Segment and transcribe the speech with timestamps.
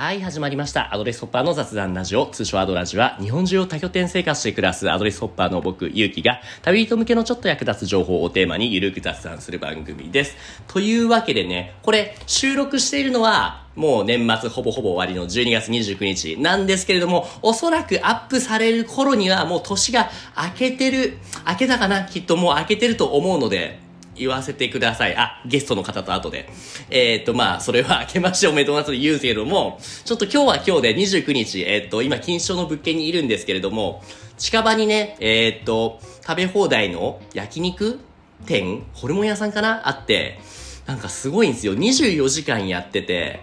[0.00, 0.94] はい、始まりました。
[0.94, 10.38] アドレスホッパーの雑談ラジオ、通称アドラジは、日本中を多拠点生活して暮らすアドレスホッパーの僕、ゆうきが、旅人向けのちょっと役立つ情報をテーマにゆるく雑談する番組です。
[10.68, 22.04] というわけでね、これ、収録しているのは、もう年末ほぼほぼ終わりの12月29日なんですけれども、おそらくアップされる頃にはもう年が明けてる、明けたかな？
[22.04, 23.78] きっともう明けてると思うので、
[24.20, 25.16] 言わせてください。
[25.16, 26.48] あ、ゲストの方と後で。
[26.90, 34.04] えっ、と、まあ、それは 明けましておめでとうございます言うけれども、ちょっと今日は今日で29日、えっ、と、今、錦糸町の物件にいるんですけれども、
[34.38, 37.98] 近場にね、えっ、と、食べ放題の焼肉
[38.46, 39.88] 店ホルモン屋さんかな？
[39.88, 40.38] あって、
[40.86, 41.74] なんかすごいんですよ。
[41.74, 43.40] 24時間やってて、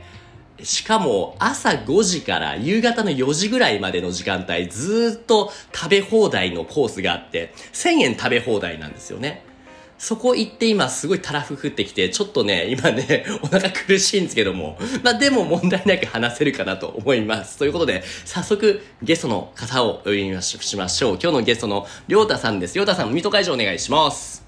[0.63, 9.43] しかも朝5時から夕方の4時ぐらいまでの時間帯ずっと食べ放題のコースがあって1000円食べ放題なんですよね。
[9.97, 17.57] そこ行って今すごいたらふ降ってきて、ちょっとね、 今ね、お腹苦しいんですけども、まあでも問題なく話せるかなと思います。
[17.57, 21.19] ということで、早速ゲストの方をお呼びしましょう。
[21.21, 22.75] 今日のゲストのりょうたさんです。
[22.75, 24.45] りょうたさん、水戸会場お願いします。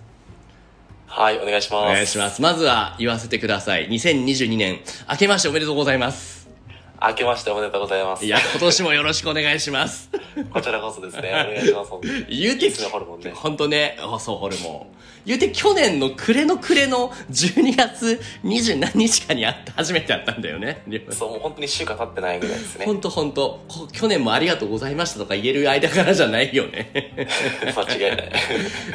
[1.07, 1.91] はい、お願いします。
[1.91, 2.41] お願いします。
[2.41, 3.89] まずは言わせてください。
[3.89, 4.79] 2022年、
[5.09, 6.38] 明けましておめでとうございます。
[7.01, 8.25] 明けましておめでとうございます。
[8.25, 10.09] いや、今年もよろしくお願いします。
[10.51, 11.91] こちらこそですね、お願いします。
[12.29, 14.99] 言うてホルモンねほんとね、あそう、ホルモン。
[15.25, 20.81] 言うて去年の暮れの暮れの12月20何日かにやった、初めてやったんだよね。
[21.11, 22.93] そう、もう本当に1週間経ってないぐらいですねほ。
[22.93, 26.91] んとほんと、こ去年もありがとうございましたとか言える間からじゃないよね。
[27.75, 28.31] 間違いない。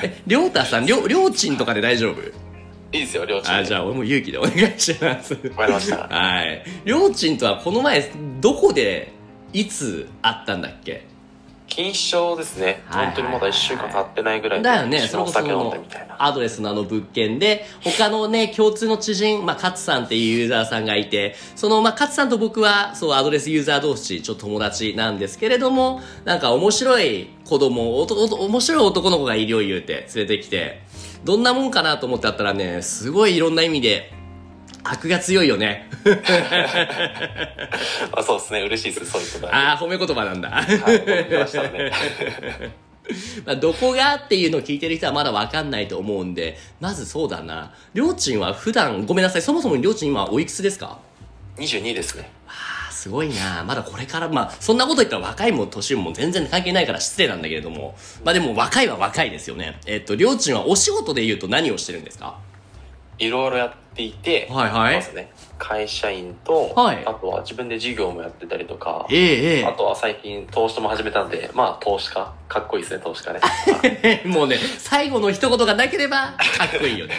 [0.03, 2.54] え、りょうたさん、りょ、りょうちんとかで大丈夫？
[2.95, 3.51] いいですよ、りょうちん。
[3.53, 5.35] あ、じゃあ俺も勇気でお願いします。
[5.35, 6.07] わかりました。
[6.09, 6.65] はい。
[6.85, 9.13] りょうちんとはこの前、どこで、
[9.53, 11.07] いつ会ったんだっけ？
[11.67, 12.83] 錦糸町ですね。
[12.87, 14.65] はい本当にまだ1週間経ってないぐらいで。
[14.65, 16.15] だよね、それこそ酒飲んでみたいな。
[16.25, 30.83] アドレスのあの物件で、他のね、共通の知人、まあ、勝さんっていうユーザーさんがいて、その、まあ、勝さんと僕は、そう、アドレスユーザー同士、ちょっと友達なんですけれども、なんか面白い子供、おとおと面白い男の子がいるよ言うて、連れてきて、
[31.25, 34.13] どんなもんかなと思ってあったらね、すごいいろんな意味で、
[34.83, 35.89] 悪が強いよね。
[38.13, 39.57] あそうですね、嬉しいです、そういうことは。
[39.71, 40.51] ああ、褒め言葉なんだ。
[40.51, 41.91] はい、ましたね。
[43.45, 47.75] まあ、どこがっていうのを聞いてる人はまだわかんないと思うんで、まずそうだな。
[47.95, 50.99] りょうちんは普段、ごめんなさい、そもそもりょうちん今おいくつですか
[51.57, 52.31] ？22ですね。
[53.05, 53.63] すごいな。
[53.65, 57.95] まだこれから、まあ、そんなこと言ったら若いも年も全然関係ないから失礼なんだけれども、
[58.25, 59.79] まあでも若いは若いですよね。
[59.85, 62.39] えっと、りょうちんはお仕事で言うと何をしてるんですか？
[63.19, 73.41] いろいろやっていて、はいはいまずね、会社員と、はいあとは自分で事業もやってたりとか、えええあとは最近投資も始めたんで、まあ投資家、かっこいいですね、投資家ね。
[74.03, 74.23] え。
[74.29, 77.15] もうね、最後の一言がなければ、かっこいいよね。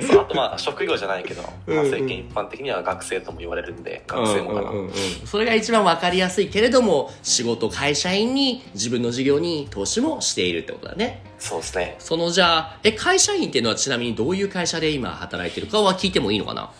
[0.00, 4.62] そうあとまあ職業じゃないけど、うんまあ、世間一般的には学生とも言われるんで、学生もかな。
[4.62, 4.92] うんうんうんうん
[5.24, 11.22] それが一番わかりやすいけれども、仕事、会社員に、自分の事業に投資もしているってことだね。
[11.38, 11.96] そうですね。
[11.98, 16.70] そのじゃあ、え、会社員っていうのはちなみにどういう会社で今働いてるかは聞いてもいいのかな？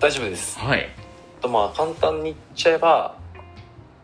[0.00, 0.58] 大丈夫です。
[0.58, 0.88] はい。
[1.40, 3.16] とまあ簡単に言っちゃえば、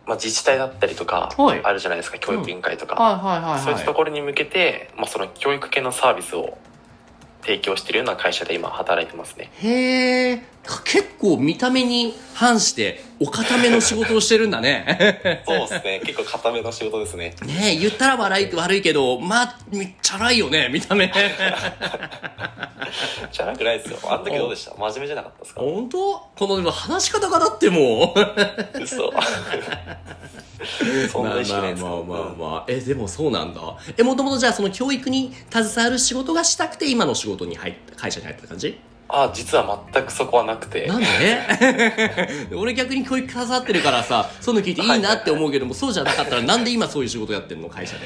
[0.06, 2.94] まあ自治体だったりとかはい、あるじゃないですか、教育委員会とか。
[2.94, 6.56] はいはいはいそういったところに向けて、まあその教育系のサービスを
[7.42, 9.50] 提供しているような会社で今働いてますね。
[9.60, 10.42] へえ、
[10.84, 15.42] 結構見た目に反してお固めの仕事をしてるんだね。
[15.46, 16.00] そうですね。
[16.04, 17.34] 結構固めの仕事ですね。
[17.46, 21.10] ねえ、言ったら悪い悪いけど、まあ、めっちゃ荒いよね、見た目。
[23.32, 23.98] じゃなくないですよ。
[24.04, 24.72] あの時どうでした？
[24.76, 25.60] 真面目じゃなかったですか？
[25.60, 25.98] 本当？
[26.36, 28.80] このでも話し方がだってもう。
[28.82, 29.12] 嘘。
[31.10, 32.64] そんな意識ないですかまあまあまあまあ。
[32.68, 33.60] え、でもそうなんだ。
[33.96, 38.78] え、もともとじゃあその教育に携わる仕事がしたくて今の仕事に入った、会社に入った感じ？
[39.10, 40.86] あ、実は全くそこはなくて。
[40.86, 41.06] なんで？
[42.56, 47.68] 俺逆に教育携わってるからさ、そういうの聞いていいなって思うけども、そうじゃなかったらなんで今そういう仕事やってんの？
[47.68, 48.00] 会社で。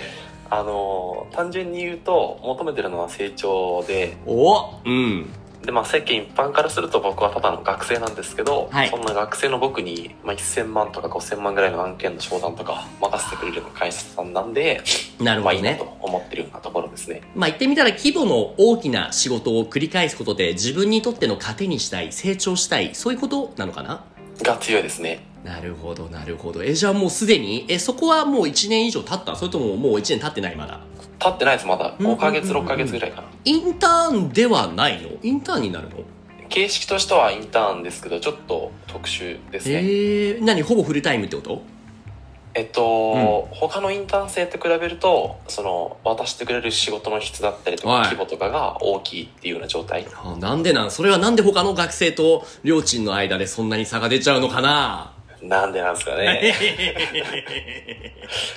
[0.51, 5.27] あのー単純に言うと求めてるのは成長でおうん。
[5.63, 14.83] で、まあ、世間一般からすると僕はただの学生なんですけど、はいそんな学生の僕に、まあ、1000万とか5000万ぐらいの案件の商談とか任せてくれる会社さんなんで、
[15.19, 15.99] まあいいななるほどね。
[16.01, 17.23] と思ってるようなところですね。
[17.35, 24.05] まあ言ってみたら規模の大きな仕事を繰り返すことで自分にとっての糧にしたい、成長したい、そういうことなのかな？
[24.43, 25.32] が強いですね。
[25.45, 26.63] なるほど、なるほど。
[26.63, 29.35] え、じゃあもうすでに、え、そこはもう1年以上経った？
[29.35, 30.81] それとももう1年経ってないまだ？
[31.19, 31.97] 経ってないです、まだ。
[31.99, 32.19] うんうんうんうん。
[32.19, 33.29] 5ヶ月、6ヶ月ぐらいかな。
[33.45, 35.09] インターンではないの？
[35.23, 35.97] インターンになるの？
[36.49, 39.75] 形式としてはインターンですけど、ちょっと特殊ですね。
[39.75, 41.63] えー、何ほぼフルタイムってこと？
[42.55, 48.03] えっと、他のインターン生と比べると、その、渡してくれる仕事の質だったりとはい。
[48.03, 50.07] か、規模とかが大きいっていうような状態。
[50.23, 50.91] あなんでなん？
[50.91, 55.15] それはなんで他の学生と両親の間でそんなに差が出ちゃうのかな？
[55.43, 56.55] なんでなんですかね。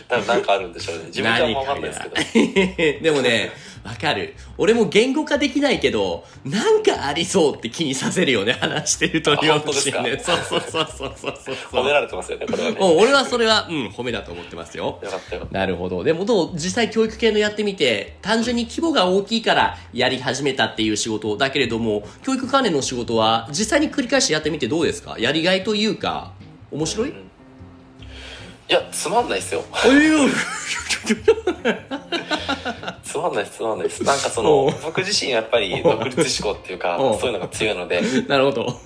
[0.08, 1.04] 多分なんかあるんでしょうね。
[1.08, 2.16] 自分じゃわかんないですけど。
[2.16, 2.22] ど。
[3.04, 3.52] でもね、
[3.84, 4.36] わかる。
[4.58, 10.04] 俺も言語化できないけど、なんかありそうって気にさせるよね、話してると本当ですか？
[10.04, 11.56] そうそうそうそうそうそう。
[11.72, 12.78] 褒められてますよね、これはね。
[12.80, 15.00] うん俺はそれは、うん、褒めだと思ってますよ。
[15.04, 15.48] よかったよ。
[15.52, 16.04] なるほど。
[16.04, 25.16] でもどう、実際教育系のやってみて、単純に規模が大きいからやり始めたっていう仕事だけれども、教育関連の仕事は実際に繰り返しやってみてどうですか？
[25.20, 26.34] やりがいというか、
[26.72, 27.32] 面白い、うん
[28.68, 29.64] いや、つまんないですよ。
[33.04, 34.04] つまんないつまんないです。
[34.04, 38.80] なんかそおのう、僕自身やっぱり独立志向っていうか、そういうのが強いので、なるほど。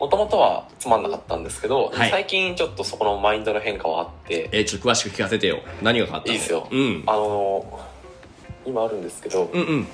[0.00, 5.60] もともとはつまんなかったんですけど、はい最近ちょっとそこのマインドの変化はあって、えーちょっと詳しく聞かせてよ。
[5.82, 6.34] 何が変わったの？
[6.34, 7.04] いいですようん。
[7.06, 7.80] あの、
[8.66, 9.86] 今あるんですけど、うんうん。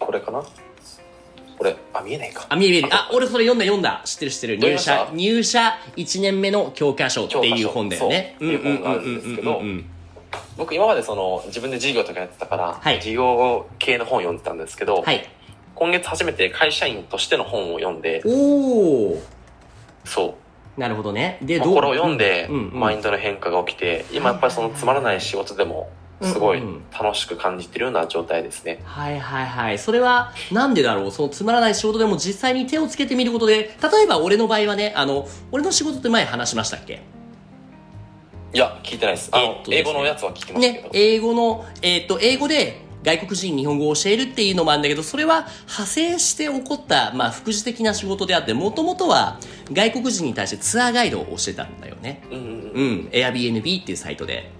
[0.00, 0.42] これかな？
[1.58, 2.46] これ、あ、見えないか。
[2.48, 2.88] あ、見え見える。
[2.92, 4.02] あ、俺それ読んだ読んだ。
[4.04, 4.56] 知ってる知ってる。
[4.58, 8.34] 入社、入社1年目の教科書っていう本だよね。
[8.36, 9.84] っていう本があるんですけどうんうんうんうん
[10.58, 15.26] 僕今までその、自分で事業とかやってたから、はい事業系の本を読んでたんですけど、はい。
[15.74, 19.20] 今月初めて会社員としての本を読んで、おー。
[20.04, 20.34] そ
[20.76, 20.80] う。
[20.80, 21.38] なるほどね。
[21.42, 21.74] で、まあどう？
[21.76, 25.88] これを読んで、マインドの変化が起きて、今やっぱりそのつまらない仕事でも、
[26.20, 28.80] すごいうんうん楽しく感じてるような状態ですね。
[28.84, 29.78] はいはいはい。
[29.78, 31.10] それは、なんでだろう？
[31.12, 37.02] そのつまらない仕事でも実際に手をつけてみることで、例えば俺の場合はね、あの、俺の仕事って前話しましたっけ？
[38.54, 39.30] いや、聞いてないです。
[39.32, 49.38] あの、えっとですね英語のやつは聞きましたけど。、ね英語の、えっ、と、英語で外国人に日本語を教えるっていうのもあるんだけど、それは派生して起こった、まあ、副次的な仕事であって、もともとは
[49.72, 52.22] 外国人に対してツアーガイドを教えたんだよね。
[52.30, 52.46] うんうんうん。
[52.46, 52.50] う
[53.04, 54.50] ん、Airbnb っていうサイトで。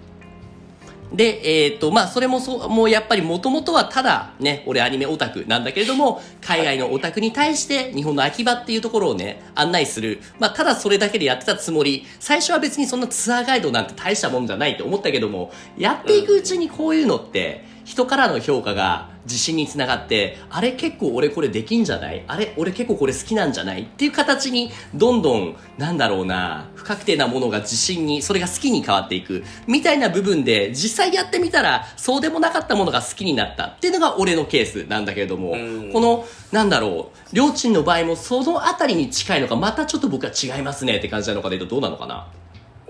[1.13, 10.19] で、えっ、と、まあ、それもそう、もうやっぱりもともとはただね、俺アニメオタクなんだけれども、海外のオタクに対して日本の秋葉っていうところをね、案内する。
[10.39, 22.23] まあ、ただそれだけでやってたつもり、最初は別にそんなツアーガイドなんて大したもんじゃないって思ったけども、やっていくうちにこういうのって、人からの評価が自信につながって、あれ結構俺これできんじゃない？
[22.27, 23.81] あれ俺結構これ好きなんじゃない？
[23.81, 33.65] っていう形に、どんどん、なんだろうな、不確定なものが自信に、それが好きに変わっていく、みたいな部分で、実際やってみたら、そうでもなかったものが好きになった。
[33.65, 35.91] っていうのが俺のケースなんだけれども、うん。
[35.91, 42.27] この、なんだろう、りょーちんの場合もそのあたりに近いのか、またちょっと僕は違いますねって感じなのかで言うとどうなのかな、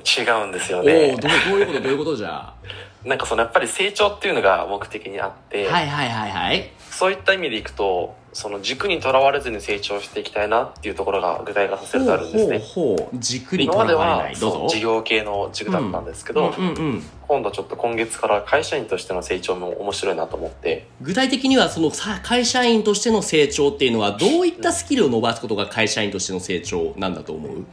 [0.03, 1.59] 違うんですよおおねーどう。
[1.59, 1.81] いうこと？
[1.81, 2.53] どういうことじゃ？
[3.05, 6.69] なんかそのやっぱり成長っていうのが目的にあって、はいはいはいはい。
[6.91, 12.59] そういった意味でいくと、その軸にとらわれずに成長していきたいなっていうところが具体化させるとあるんですね。
[12.59, 13.99] ほうほう軸にとらわれな。
[14.17, 14.67] はいどうぞ。
[14.69, 27.65] 事業系の軸だったんですけど、うんうんうん今度ちょっと今月から会社員としての成長も面白いなと思って、具体的にはそのさ会社員としての成長っていうのはどういったスキルを伸ばすことが会社員としての成長なんだと思う？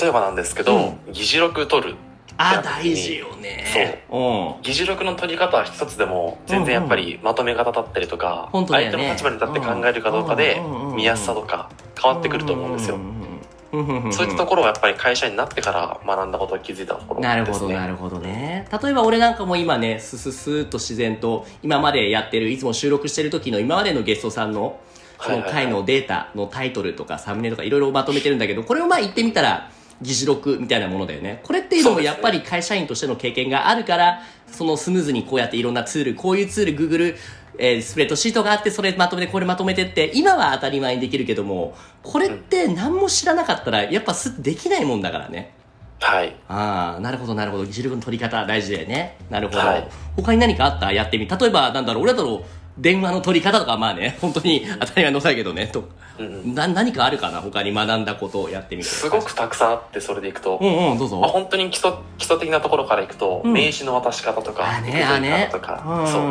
[0.00, 1.94] 例えばなんですけど、議事録取る。
[2.38, 3.64] あ大事よね。
[4.10, 4.62] そう。
[4.62, 8.92] 議事録の取り方は一つでも全然やっぱりまとめ方だったりとか、本当だよね。
[8.92, 12.96] 相手の立場に立って考えるかどうかでうんうんうんうん見やすさとか変わってくると思うんですよ。
[12.96, 17.34] よそういったところはやっぱり会社員になってから学んだことを気づいたところですね。
[17.34, 18.68] なるほどなるほどね。
[18.82, 24.78] 例えば俺なんかも今ねスススーっと自然と今までやってるいつも収録してる時の今までのゲストさんの
[25.20, 29.70] その回のデータのタイトルとかサムネとかいろいろまとめてるんだけどこれをまあ言ってみたら
[30.02, 37.16] 議事録みたいなものだよねこれっていうのもやっぱり会社員としての経験があるからそのスムーズにこうやっていろんなツールこういうツール Google
[37.58, 45.54] えースプレッドシートがあってそれまとめてこれまとめてって今は当たり前にできるけどもこれって何も知らなかったらやっぱすできないもんだからね
[45.98, 46.36] はい。
[46.46, 47.64] ああ、なるほど、なるほど。
[47.64, 49.16] 議事録の取り方大事だよね。
[49.30, 49.60] なるほど。
[49.60, 50.92] はい他に何かあった？
[50.92, 51.26] やってみ。
[51.26, 52.44] 例えば、なんだろう、俺だろう、
[52.78, 55.84] 電話の取り方とか、まあね、 本当に当たり前のことだけどね、と、
[56.18, 58.88] うんうんな、何かあるかな他に学んだことをやってみて。
[58.88, 61.32] すごくたくさんあってそれでいくと、うんうん、どうまあ、ぞ。
[61.32, 65.48] 本当に基礎基礎的なところからいくと、うん名刺の渡し方とか、あね、あね。
[65.50, 66.22] とか、うんそう。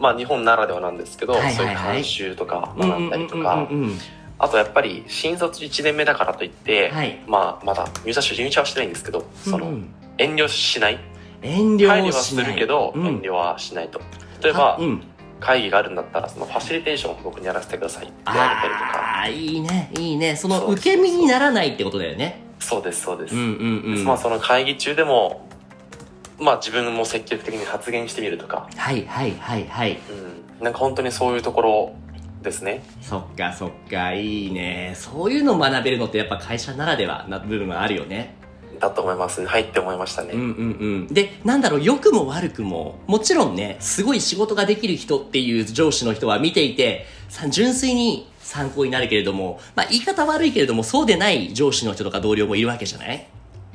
[0.00, 4.00] まあ日本ならではなんですけど、はいはいはいそういう慣習とかうん学んだりとか、うんうんうんうん
[4.40, 10.98] あとやっぱり新卒1年目だからといって、はいまあまだ入社し入社はしてないんですけど、そのうんうん遠慮しない。
[11.42, 12.44] 遠慮配慮はをしない。
[12.44, 14.00] するけど、うん遠慮はしないと。
[14.42, 15.02] 例えば、うん。
[15.40, 18.98] 会議があるんだったら、そのファシリテーションを僕にやらせてくださいって言われたりとか。
[18.98, 20.36] ああ、いいね、いいね。
[20.36, 22.42] その受け身にならないってことだよね。
[22.58, 23.34] そうです、そうです。
[23.34, 24.04] うんうんうん。
[24.04, 25.48] まあその会議中でも、
[26.38, 29.98] まあ自分も積極的に発言してみるとか、はいはいはいはい。
[30.58, 31.92] うん、なんか本当にそういうところ
[32.42, 32.82] ですね。
[33.00, 34.94] そっかそっか、いいね。
[34.96, 38.37] そういうのを学べるのってやっぱ会社ならではな部分はあるよね。
[38.80, 39.46] だと思いますね。
[39.46, 40.30] はいって思いましたね。
[40.32, 41.14] うんうんうん。
[41.14, 53.26] で、なんだろう、良くも悪くも、もちろんね、すごい仕事ができる人っていう上司の人は見ていて、さ純粋に参考になるけれども、まあ言い方悪いけれども、そうでない上司の人とか同僚もいるわけじゃない？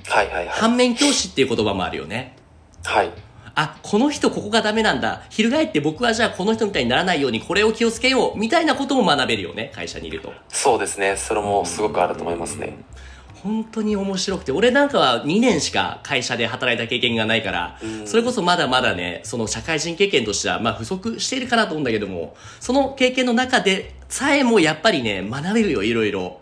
[0.08, 0.48] はいはいはい。
[0.50, 2.36] 反面教師っていう言葉もあるよね。
[2.84, 3.12] はい。
[3.56, 5.22] あ、この人ここがダメなんだ。
[5.30, 8.40] 翻って僕はじゃあこの人みたいにならないようにこれを気をつけよう。
[8.40, 9.72] みたいなことも学べるよね。
[9.76, 10.34] 会社にいると。
[10.50, 11.16] そうですね。
[11.16, 12.76] それもすごくあると思いますね。
[13.44, 26.40] 本当に面白くて、俺なんかは2年しか会社で働いた経験がないから、うんそれこそまだまだね、その社会人経験としては、まあ不足しているかなと思うんだけども、その経験の中でさえもやっぱりね、学べるよ、いろいろ。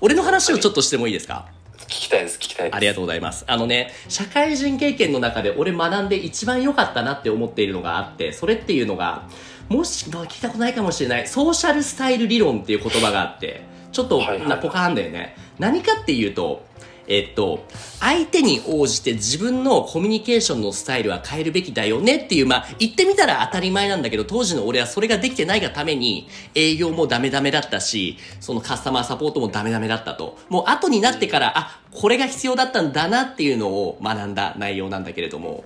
[0.00, 1.46] 俺の話をちょっとしてもいいですか？
[1.78, 2.76] 聞きたいです、聞きたいです。
[2.76, 3.44] ありがとうございます。
[3.46, 9.28] あのね、社会人経験の中で俺学んで一番良かったなって思っているのがあって、それっていうのが、
[9.68, 15.36] もし、まあ聞いたことないかもしれない、ソーシャルスタイル理論っていう言葉があって、ちょっと、はいはいはいなポカーンだよね。
[15.58, 16.64] 何かっていうと、
[17.10, 17.66] えっと、
[17.98, 30.38] 相手に応じて自分のコミュニケーションのスタイルは変えるべきだよねっていう、まあ、言ってみたら当たり前なんだけど、当時の俺はそれができてないがために、営業もダメダメだったし、そのカスタマーサポートもダメダメだったと。
[30.48, 35.64] もう後になってから、あ、これが必要だったんだなっていうのを学んだ内容なんだけれども。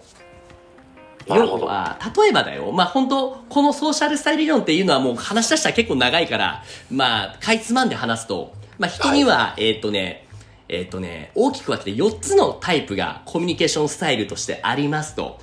[1.27, 2.73] 要は、例えばだよ。
[2.73, 10.27] まあ本当このソーシャルスタイル理論っていうのはもう話し出したら結構長いから、まあ、かいつまんで話すと、まあ人には、えーっとね、
[10.69, 15.41] えーっとね、大きく分けて4つのタイプがコミュニケーションスタイルとしてありますと。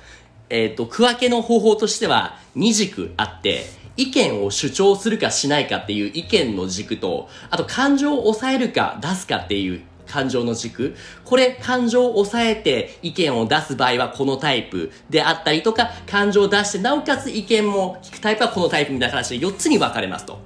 [0.50, 3.64] えーっと、区分けの方法としては2軸あって、
[3.96, 9.82] 意見を主張するかしないかっていう意見の軸と、あと感情を抑えるか出すかっていう
[10.12, 10.94] 感情の軸。
[11.24, 20.38] これ、感情を抑えて意見を出す場合はこのタイプであったりとか、感情を出してなおかつ意見も聞くタイプはこのタイプみたいな話で4つに分かれますと。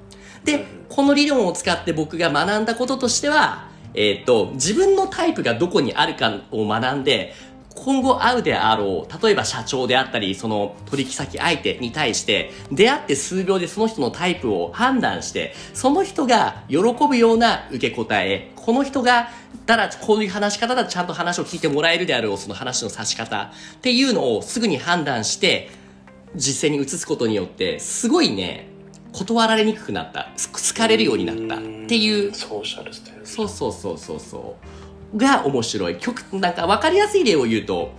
[0.44, 7.34] で、この理論を使って僕が学んだこととしては、えーっと、自分のタイプがどこにあるかを学んで、
[7.76, 19.28] 今後会うであろう、例えば社長であったり、その取引先相手に対して、出会って数秒でその人のタイプを判断して、その人が喜ぶような受け答え、この人が、
[19.66, 25.70] たらこういう話し方だとちゃんと話を聞いてもらえるであろう、その話の差し方っていうのをすぐに判断して、
[26.34, 28.68] 実践に移すことによって、すごいね、
[29.12, 30.30] 断られにくくなった。
[30.36, 33.26] す好かれるようになったっていうソーシャルスタイル。
[33.26, 34.56] そうそうそうそうそ
[35.14, 35.16] う。
[35.16, 35.96] が面白い。
[35.96, 37.92] 曲、なんか分かりやすい例を言うと、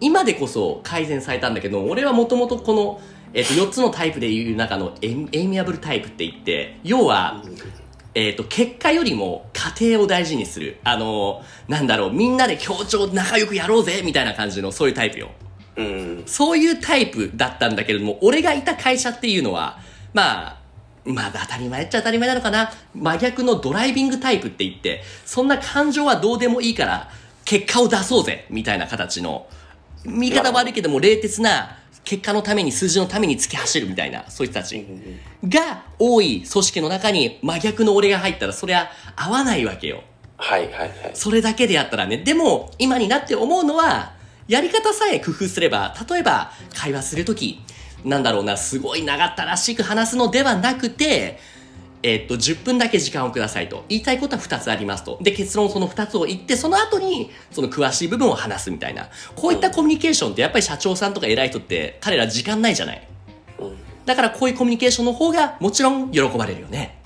[0.00, 3.00] 今でこそ改善されたんだけど、俺はもともとこの、
[3.32, 7.42] えっ、と、4つのタイプでいう中のエイエイミアブルタイプって言って、要は、
[8.16, 10.78] えっ、と、結果よりも家庭を大事にする。
[10.84, 15.32] あの、なんだろう、みんなで協調仲良くやろうぜみたいな感じの、そういうタイプよ。
[15.76, 16.22] うん。
[16.24, 19.78] そういうタイプだったんだけれども、俺がいた会社っていうのは、
[20.14, 20.56] まあ、
[21.04, 22.72] まあ当たり前っちゃ当たり前なのかな。
[22.94, 27.10] 真逆のドライビングタイプって言って、そんな感情はどうでもいいから、
[27.44, 29.46] 結果を出そうぜみたいな形の、
[30.06, 34.86] 見方悪いけども冷徹な、結果のために数字のために突き走るみたいな、そういう人たち
[35.44, 40.04] が多い組織の中に真逆の俺が入ったら、そりゃ合わないわけよ。
[40.36, 40.92] はいはいはい。
[41.14, 42.18] それだけでやったらね。
[42.18, 44.12] でも、今になって思うのは、
[44.46, 47.60] やり方さえ工夫すれば、例えば、会話するとき、
[48.04, 51.40] なんだろうな、すごい長ったらしく話すのではなくて、
[52.08, 53.84] えっと、10分だけ時間をくださいと。
[53.88, 55.18] 言いたいことは2つありますと。
[55.20, 59.08] で、結論その2つを言って、その後に、その詳しい部分を話すみたいな。
[59.34, 63.08] こういったコミュニケーションって、やっぱり社長さんとか偉い人って、彼ら時間ないじゃない。
[63.58, 63.76] うん。
[64.04, 67.02] だからこういうコミュニケーションの方が、もちろん喜ばれるよね。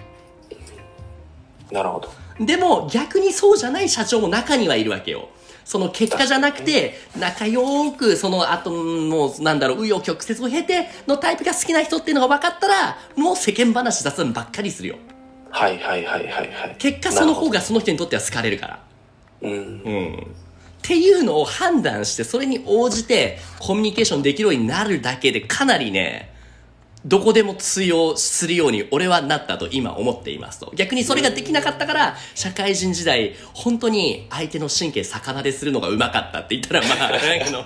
[1.73, 2.13] なるほど。
[2.45, 5.31] でも逆にそうじゃない社長も中にはいるわけよ。
[5.71, 14.97] その結果じゃなくて、仲良く、その後、もう、なんだろう、紆余曲折を経てのタイプが好きな人っていうのが分かったら、もう世間話雑談ばっかりするよ。
[15.49, 16.77] はいはいはいはいはい。
[16.77, 18.81] 結果その方がその人にとっては好かれるから。
[19.43, 19.53] うん。
[19.53, 20.15] うん。
[20.17, 20.19] っ
[20.83, 26.35] ていうのを判断して、それに応じてコミュニケーションできるようになるだけでかなりね、
[27.05, 30.73] どこでも通用するように俺はなったと今思っていますと。
[30.77, 37.65] 逆にそれができなかったから、社会人時代、本当に相手の神経逆なでするのがうまかったって言ったら、まあ、あの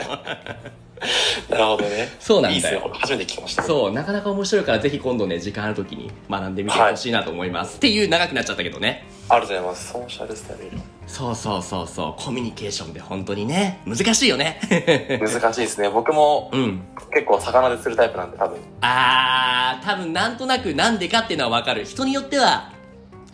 [1.49, 2.09] なるほどね。
[2.19, 2.99] そうなんだよいいっすね。
[3.01, 3.63] 初めて聞きました。
[3.63, 7.77] そう、なかなか面白いからぜひ今度ね、時間ある時に学んでみてほしいなと思います。
[7.77, 9.07] っていう長くなっちゃったけどね。
[9.29, 9.93] ありがとうございます。
[9.93, 10.79] ソーシャルスタイル。
[11.07, 14.59] そうそうそうそう、コミュニケーションで本当にね、難しいよね。
[15.21, 15.89] 難しいですね。
[15.89, 16.81] 僕もうん。
[17.13, 18.59] 結構魚でするタイプなんで多分。
[18.81, 21.85] あー、多分なんとなくなんでかっていうのはわかる。
[21.85, 22.73] 人によっては、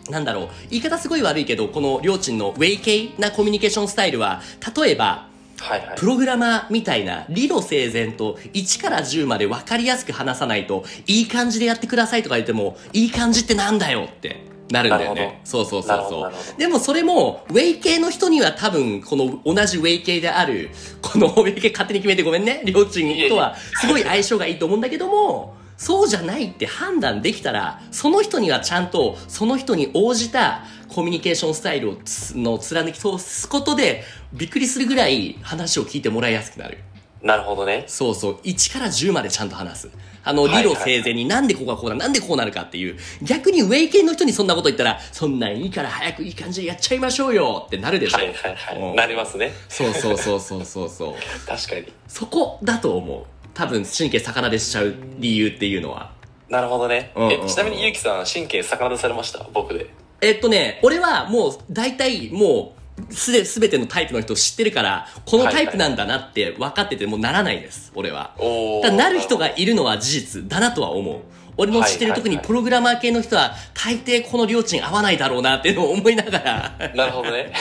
[0.09, 4.41] なんだろう、言い方すごい悪いけど、この両親のウェイ系なコミュニケーションスタイルは、
[4.75, 5.27] 例えば、
[5.61, 6.05] はいはいプ。
[6.05, 15.41] ログラマーみたいな理路整然と1から10まで分かりやすく話さないと、いい感じでやってくださいとか言っても、いい感じってなんだよってなるんだよね。
[15.43, 20.69] そうそうそうそうでもそれも、ウェイ系の人には多分、この同じウェイ系である、
[21.01, 36.77] このウェイ系勝手に決めてごめんね、両親とはすごい相性がいいと思うんだけども、そうじゃないって判断できたら、その人にはちゃんと、その人に応じたコミュニケーションスタイルをつの貫き通すことで、びっくりするぐらい話を聞いてもらいやすくなる。
[37.23, 37.85] なるほどね。
[37.87, 38.33] そうそう。
[38.43, 39.89] 1から10までちゃんと話す。
[40.23, 42.95] あの、理路整然になんでここがこうなる、なんでこうなるかっていう。
[43.23, 48.17] 逆にウェイ系の人にそんなこと言ったら、そんなんいいから早くいい感じでやっちゃいましょうよってなるでしょ。
[48.17, 48.95] はいはいはうんい。
[48.97, 49.51] なりますね。
[49.67, 51.15] そうそうそうそうそうそう。
[51.49, 51.91] 確かに。
[52.07, 53.40] そこだと思う。
[53.53, 56.11] 多分神経逆なでしちゃう理由っていうのは。
[56.49, 57.11] なるほどね。
[57.15, 59.45] うんうんうんえ、ちなみにゆうきさん、神経逆なでされました？
[59.53, 59.87] 僕で。
[60.21, 62.75] えっとね、俺はもう大体も
[63.09, 68.35] うすで、すべてのタイプの人を知ってるから、このタイプなんだなって分かっててもうならないです、俺は。
[68.37, 71.21] おーだからなる人がいるのは事実だなとは思う。
[71.57, 77.51] 俺の知ってる特にプログラマー系の人は大抵この両親合わないだろうなっていうのを思いながらなるほどね。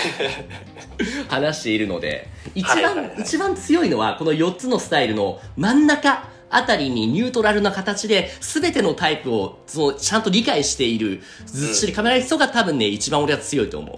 [1.28, 13.96] 話しているので、一番、はいはいはい一番強いのはこの4つのスタイルの真ん中あたりにニュートラルな形で全てのタイプをそのちゃんと理解しているずっしりカメラリストが多分ね一番俺は強いと思う。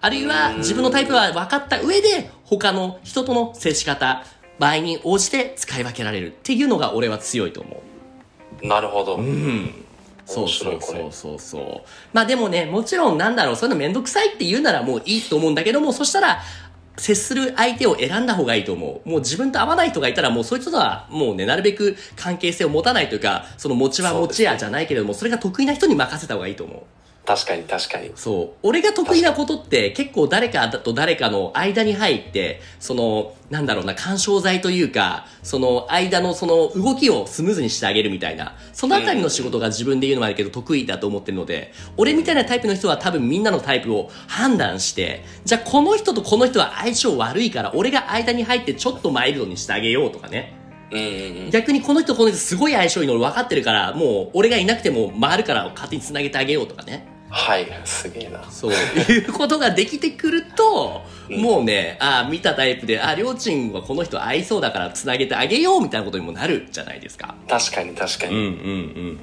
[0.00, 4.24] あるいは自分のタイプは分かった上で他の人との接し方、
[4.58, 7.82] 場合に応じて使い分けられるっていうのが俺は強いと思
[8.62, 8.66] う。
[8.66, 9.16] なるほど。
[9.16, 9.72] うん。
[10.28, 11.88] そうそうそうそうそう。
[12.12, 16.42] まあでもね、もちろんなんだろう、そういうの面倒くさいって言うならもういいと思うんだけども、そしたら、
[16.98, 19.08] 接する相手を選んだ方がいいと思う。
[19.08, 26.82] もう自分と合わない人がいたら、もうそういう人とはもうね、なるべく関係性を持たないというか、その持ちは持ちやじゃないけれども、それが得意な人に任せた方がいいと思う。
[27.28, 28.10] 確かに確かに。
[28.14, 28.58] そう。
[28.62, 50.54] 俺が得意なことって結構誰かと誰かの間に入って、その、なんだろうな、干渉剤というか、その間のその動きをスムーズにしてあげるみたいな、そのあたりの仕事が自分で言うのもあるけど得意だと思ってるので、俺みたいなタイプの人は多分みんなのタイプを判断して、じゃあこの人とこの人は相性悪いから、俺が間に入ってちょっとマイルドにしてあげようとかね。
[50.90, 51.50] うんうんうん。
[51.50, 57.17] 逆にこの人この人すごい相性いいの俺分かってるから、もう俺がいなくても回るから勝手に繋げてあげようとかね。
[57.30, 58.42] はい、すげえな。
[58.50, 67.34] そういうことができてくると、うんもうね、あ見たタイプで、あ、りょーちんはこの人合いそうだから繋げてあげようみたいなことにもなるじゃないですか。
[67.46, 68.34] 確かに確かに。
[68.34, 68.56] うんうんうん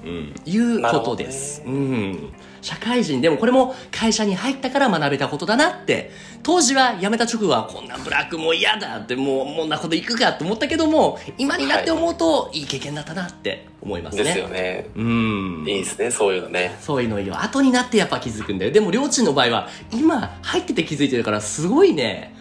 [0.06, 0.34] うん。
[0.46, 1.64] いうことです。
[1.66, 2.34] うん。
[2.66, 6.10] 社会人でもこれも会社に入ったから学べたことだなって、
[6.42, 14.24] 当時は辞めた直後はこんなブラックもう嫌だってもう、もんなこといくかって思ったけども、今になって思うと、いい経験だったなって思いますね。
[14.24, 14.88] ですよね。
[14.96, 15.66] うん。
[15.68, 16.76] いいですね、そういうのね。
[16.82, 17.40] そういうのいいよ。
[17.40, 18.72] 後になってやっぱ気づくんだよ。
[18.72, 22.34] でも、りょーちんの場合は、今、入ってて気づいてるから、すごいね、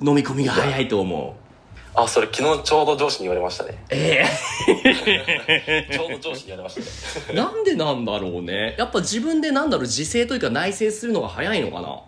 [0.00, 1.45] 飲み込みが早いと思う。
[1.96, 3.82] あ、それ昨日ちょうど上司に言われましたね。
[3.88, 4.24] え
[5.90, 6.86] ちょうど上司に言われましたね。
[7.30, 8.74] え なんでなんだろうね。
[8.78, 11.98] やっぱ自分でなんだろう、自制というか内省するのが早いのかな？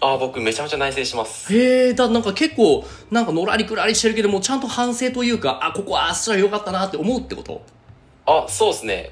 [0.00, 1.54] あ、僕めちゃめちゃ内省します。
[1.56, 7.62] へえ、だ、なんか結構、なんかのらりくらりしてるけども、ちゃんと反省というか、あ、ここはあっしらよかったなって思うってこと？
[8.26, 9.10] あ、そうですね。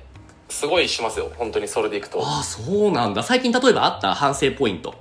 [0.50, 1.30] すごいしますよ。
[1.38, 2.20] 本当にそれでいくと。
[2.22, 3.22] ああ、そうなんだ。
[3.22, 4.14] 最近例えばあった？
[4.14, 4.94] 反省ポイント。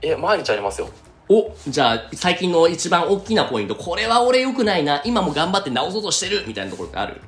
[0.00, 0.88] え、毎日ありますよ。
[1.32, 7.20] お、じゃあ、最近の一番大きなポイント、これは俺良くないな、今も頑張って直そうとしてる、みたいなところってある？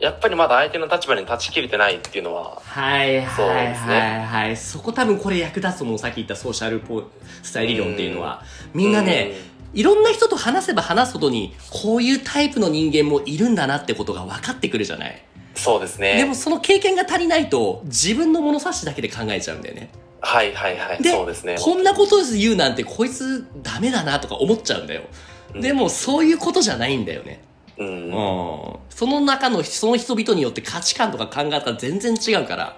[0.00, 4.56] やっぱりまだ相手の立場に立ちきれてないっていうのは、はいそうはいですねはいはい。
[4.56, 5.98] そこ多分これ役立つと思う。
[5.98, 7.04] さっき言ったソーシャルポ
[7.44, 8.42] スタイル理論っていうのは。
[8.74, 9.34] みんなね、
[9.72, 15.22] いろんな人と話せば話すほどに、こういうタイプの人間もいるんだなってことが分かってくるじゃない？
[15.54, 16.16] そうですね。
[16.16, 19.90] でもその経験が足りないと、自分の物差しだけで考えちゃうんだよね。
[20.24, 21.02] はいはいはい。
[21.02, 21.56] で、そうですね。
[21.60, 25.02] こんなこと言うなんてこいつダメだなとか思っちゃうんだよ。
[25.54, 27.40] うんでもそういうことじゃないんだよね。
[27.78, 27.86] うん。
[27.86, 28.10] うん。
[28.90, 32.76] その中の、その人々によって価値観とか考え方全然違うから、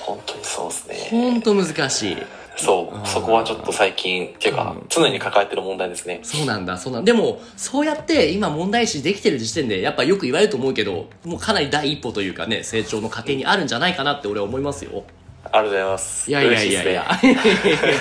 [0.00, 1.08] 本当にそうですね。
[1.10, 2.16] ほんと難しい。
[2.56, 3.06] そう。
[3.06, 6.20] そこはちょっと最近、っていうかうん、常に抱えてる問題ですね。
[6.22, 7.12] そうなんだ、そうなんだ。
[7.12, 15.04] でも、そうやって今問題視できてる時点で、やっぱよく言われると思うけど、もうかなり第一歩というかね、成長の過程にあるんじゃないかなって俺は思いますよ。
[15.44, 16.28] ありがとうございます。
[16.30, 17.18] いやいやいやいや。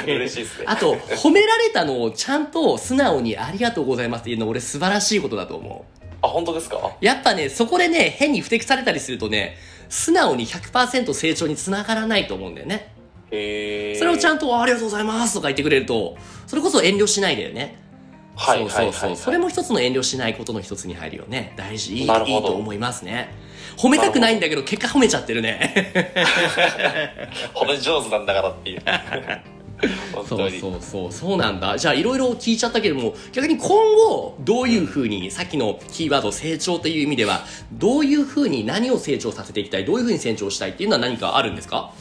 [0.05, 0.65] 嬉しいで すね。
[0.65, 6.05] あと、褒められたのをちゃんと素直にありがとうございますっていうの俺素晴らしいことだと思う。
[6.21, 6.77] あ、本当ですか？
[6.99, 9.55] やっぱね、そこでね、変に不適されたりするとね、
[9.87, 12.89] 素直に100%成長につながらないと思うんだよね。
[13.31, 16.15] へーそれをちゃんとありがとうございますとか言ってくれると、
[16.47, 17.77] それこそ遠慮しないでよね。
[18.37, 18.83] はいそうそうそう。
[18.83, 19.17] はいはいはい。
[19.17, 21.53] それも一つの遠慮しないことの一つに入るよね。
[21.57, 22.13] 大事、いい、いいと
[22.53, 23.29] 思いますね。
[23.77, 25.91] 褒めたくないんだけど、結果褒めちゃってるね。
[27.53, 28.81] 褒め上手なんだからっていう。
[30.13, 30.49] 本そう。
[30.49, 31.77] そうそう、そうなんだ。
[31.77, 37.41] じゃあ、いろいろ聞いちゃったけども、逆に今後、どういうふうに、さっきのキーワード、成長という意味では、
[37.73, 41.91] どういうふうに何を成長させていきたい、どういうふうに成長したいっていうのは何かあるんですか？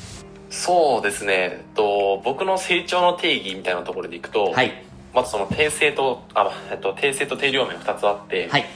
[0.49, 1.33] そうですね。
[1.35, 4.72] えっと、僕の成長の定義みたいなところでいくと、はい。
[5.16, 8.66] まずその定性と、あ、えっと、定性と定量面2つあって、はい。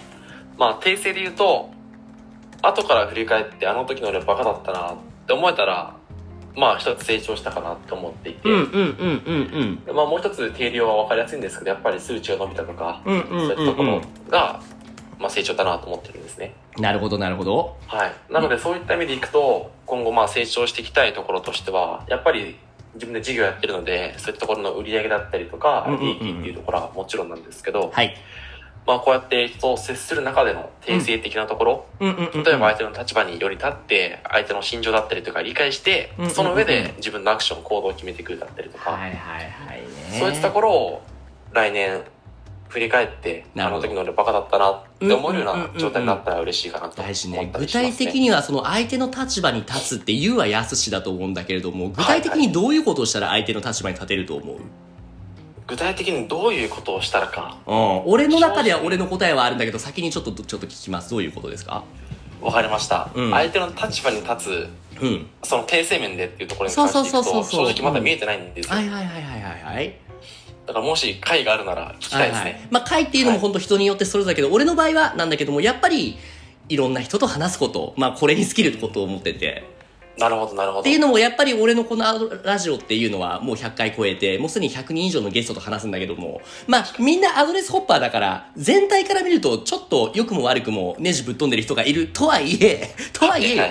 [0.59, 1.71] まあ、定性で言うと、
[2.63, 5.95] 後から振り返ってあの時の俺バカだったなって思えたら
[6.57, 9.97] まあ一つ成長したかなって思っていて、うんうんうんうんうん。
[9.97, 14.61] まあもう一つ定量は分かりやすいんですけどやっぱり数値が伸びたとか、うんうんうんうんそういったところが、
[15.19, 17.77] まあ、成長だなと思ってるんですねなるほどなるほど。
[17.87, 22.57] はいなのでそういった意味でいくと今後まあ成長していきたいところとしてはやっぱり
[22.95, 28.15] 自分で事業やってるのでそういったところの売り上げだったりとか利益っていうところはもちろんなんですけど、はい。
[28.87, 31.87] まあこうやって人と接する中での定性的なところ。
[32.01, 39.81] 例えば相手の立場により立って相手の心情だったりとか理解して、その上で自分のアクション行動を決めていくだったりとか、はいはいはい
[40.13, 40.19] ね。
[40.19, 41.03] そういったところを
[41.53, 42.03] 来年
[42.71, 47.15] 振り返ってあの時の俺バカだったなって思えるよううんうんうんうなん状態になったら嬉しいかなと思ったり。
[47.17, 47.51] しますね。
[47.53, 54.57] 具体的にはその相手の立場に立つって言うはやすしだと思うんだけれども、具体的にどういうことをしたら相手の立場に立てると思う、
[55.67, 58.03] 具体的にどういうことをしたらかうん。
[58.07, 61.11] 俺の中では俺の答えはあるんだけど、先にちょっと、ちょっと聞きます。
[61.11, 61.83] どういうことですか？
[62.41, 65.27] 分かりました、うん相手の立場に立つうん。
[65.43, 69.95] その訂正面でっていうところに関していくそうそうそうと正直まだ見えてないんですよ、はいはいはいはいはいはい。
[70.67, 76.17] だからもし会があるなら聞きたいですね、はいはい、まあ会っていうのも本当人によってそれだけど、俺の場合はなんだけどもやっぱり
[76.69, 79.80] いろんな人と話すことまあこれに尽きることを思ってて
[80.21, 80.81] なるほどなるほど。
[80.81, 82.05] っていうのもやっぱり俺のこの
[82.45, 93.65] ラジオっていうのはもう100回超えてもうすでに100人以上のゲストと話すんだけどもまあみんなアドレスホッパーだから全体から見るとちょっと良くも悪くもネジぶっ飛んでる人がいるとはいえ とはいえよ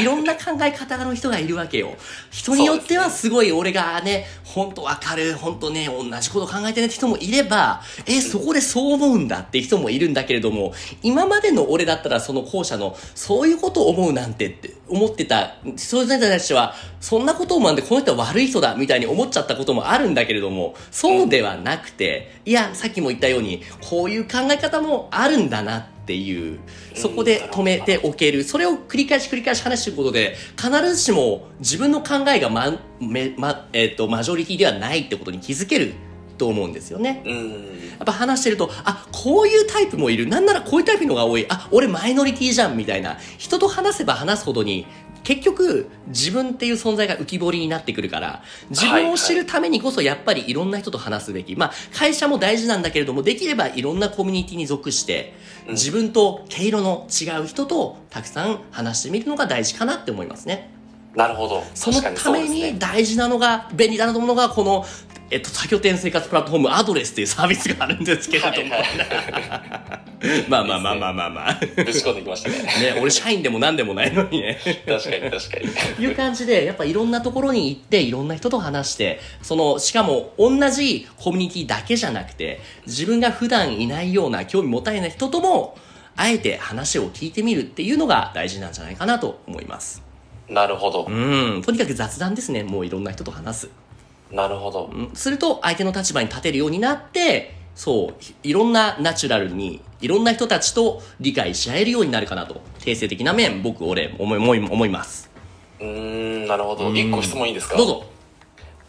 [0.00, 1.94] いろんな考え方の人がいるわけよ。
[2.30, 15.54] 人によってはすごい俺がね本当わかる本当ね同じこと考えてねって人もいればえそこでそう思うんだって人もいるんだけれども今までの俺だったらその後者のそういうことを思うなんてって思ってた
[15.92, 26.60] それぞれに対してはそんなことを思うんでこの人は悪い人だみたいに思っちゃったこともあるんだけれどもそうではなくていやさっきも言ったようにこういう考え方もあるんだなっていう
[26.94, 35.92] そこで止めておけるそれを繰り返し繰り返し話していくことで必ずしも自分の考えがま、めまえっとマジョリティではないってことに気づける
[36.38, 37.22] と思うんですよね。
[37.26, 40.26] うんやっぱ話してると、あ、こういうタイプもいる。
[40.26, 41.46] なんならこういうタイプのが多い。
[41.48, 43.16] あ、俺マイノリティじゃん、みたいな。
[43.38, 44.86] 人と話せば話すほどに、
[45.24, 51.56] 結局、自分っていう存在が浮き彫りになってくるから、自分を知るためにこそやっぱりいろんな人と話すべき。
[51.56, 55.34] まあ、会社も大事なんだけれども、できればいろんなコミュニティに属して、
[55.66, 60.70] うん自分と毛色の違う人とたくさん話してみるのが大事かなって思いますね。
[61.14, 64.84] なるほどそのために大事なのが、便利だなと思うのが、この、
[65.32, 68.54] えっと、多拠点生活プラットフォームアドレスっていうサービスがあるんですけれども。
[68.54, 70.12] はいはい
[70.48, 71.54] まあまあまあまあまあまあ。
[71.54, 72.56] ぶち込んできましたね
[72.94, 74.58] ね、俺社員でも何でもないのにね。
[74.86, 75.58] 確かに確か
[75.98, 85.76] にいう感じで、やっぱいろんなところに行って、いろんな人と話して、その、しかも同じコミュニティだけじゃなくて、自分が普段いないような興味持たれない人とも、
[86.14, 90.02] あえて話を聞いてみるっていうのが大事なんじゃないかなと思います。
[90.48, 92.62] なるほどうん、とにかく雑談ですね。
[92.62, 93.70] もういろんな人と話す。
[94.32, 94.90] なるほど。
[94.92, 95.10] うん。
[95.14, 102.60] すると相手の立場に立てるようになってそういいろんなナチュラルにいろんな人たちと理解し合えるようになるかなと。
[102.80, 105.30] 定性的な面僕俺思い思い思います。
[105.80, 105.86] うー
[106.44, 106.88] んなるほど。
[106.88, 106.96] うん。
[106.96, 107.76] 一個質問いいですか？
[107.76, 108.04] どうぞ。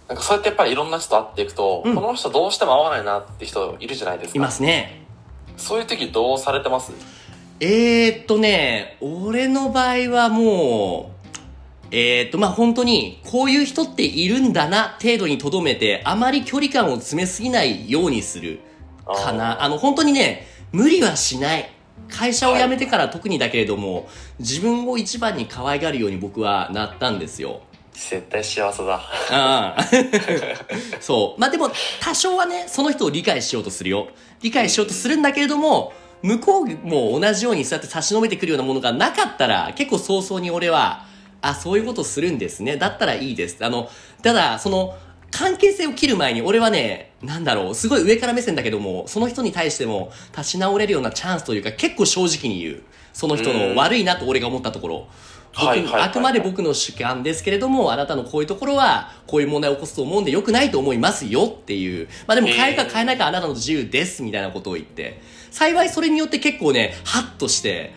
[0.08, 1.96] なんかそうやってやっぱりいろんな人と会っていくと、うん。
[1.96, 4.38] この人どうしても合わないなって人いるじゃないですか。
[4.38, 5.02] いますね。
[5.56, 6.92] そういう時どうされてます？
[7.60, 11.13] えー、っとね俺の場合はもう
[11.96, 18.60] えー、っとまあ本当にこういう人っているんだな程度にとどめてあまり距離感を詰めすぎないようにする。
[19.06, 19.64] かな。
[19.64, 21.70] あの本当にね無理はしない。
[22.10, 27.62] 会社を辞めてから特にだけれども、自分を一番に可愛がるように僕はなったんですよ。
[27.94, 28.96] 絶対幸せだ。
[28.96, 29.78] ああ。
[31.00, 31.42] そう。
[31.42, 34.10] まあでも、多少はね、その人を理解しようとするよ。
[34.42, 41.06] 理解しようとするんだけれども、向こうも同じようにそうやって差し伸べてくるようなものがなかったら、結構早々に俺は、
[41.44, 42.78] あ、そういうことするんですね。
[42.78, 43.58] だったらいいです。
[43.64, 43.90] あの、
[44.24, 44.98] ただ、その、
[45.30, 52.84] 関係性を切る前に俺はね、なんだろう、すごい上から目線だけども、その人に対しても立ち直れるようなチャンスというか、結構正直に言う。
[53.14, 55.08] その人の悪いなと俺が思ったところ。
[55.56, 62.08] あくまで僕の主観ですけれども、あなたのこういうところは、こういう問題を起こすと思うんで良くないと思いますよっていう。
[62.26, 67.94] まあでも変えるか変えないかあなたの自由ですみたいなことを言って、幸いそれによって結構ね、ハッとして、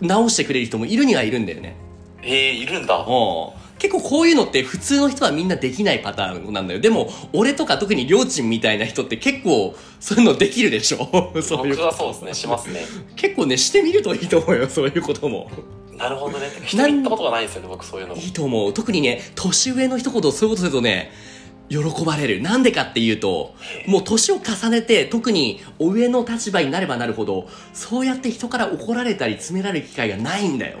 [0.00, 1.76] 直してくれる人もいるにはいるんだよね。
[2.22, 6.80] えー、いるんだうん結構こういうのって普通の人はみんなできないパターンなんだよ。
[6.80, 15.50] でも、俺とか特にりょーちんみたいな人って結構そういうのできるでしょ そういう僕はそうですねしますね結構ね、してみるといいと思うよ、そういうことも。
[15.96, 18.72] なるほどね人に言ったことがないんですよね僕そういうのいいと思う。
[18.72, 21.12] 特にね、年上の一言そういうことするとね、
[21.68, 22.40] 喜ばれる。
[22.40, 23.54] なんでかっていうと、
[23.86, 30.78] もう年を重ねて、特にお上の立場になればなるほど、そうやって人から怒られたり詰められる機会がないんだよ。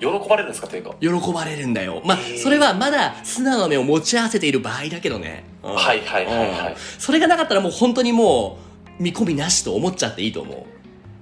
[0.00, 0.94] 喜ばれるんですかというか。
[1.00, 2.00] 喜ばれるんだよ。
[2.04, 5.44] まあ、それはまだ素直な目を持ち合わせている場合だけどね。
[5.62, 8.58] うんはいはいはいはいうんそれがなかったらもう本当にも
[8.98, 10.66] う、見込みなしと思っちゃっていいと思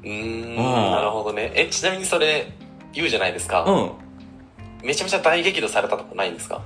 [0.04, 1.52] うーん、なるほどね。
[1.54, 2.52] え、ちなみにそれ、
[2.92, 3.64] 言うじゃないですか。
[3.64, 3.70] う。
[3.70, 3.90] うん。
[4.86, 6.62] めちゃめちゃ大激怒されたとこないんですか？